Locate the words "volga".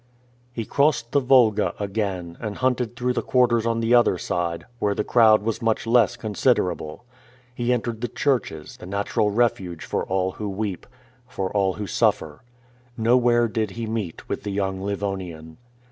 1.19-1.75